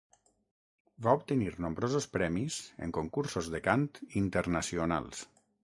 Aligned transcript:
Va 1.07 1.13
obtenir 1.17 1.51
nombrosos 1.65 2.09
premis 2.15 2.59
en 2.87 2.97
concursos 2.99 3.53
de 3.57 3.65
cant 3.69 3.89
internacionals. 4.25 5.27